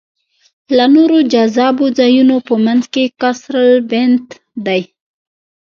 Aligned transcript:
له 0.75 0.85
نورو 0.95 1.17
جذابو 1.33 1.85
ځایونو 1.99 2.35
په 2.47 2.53
منځ 2.65 2.83
کې 2.93 3.03
قصرالبنت 3.21 4.27
دی. 4.65 4.81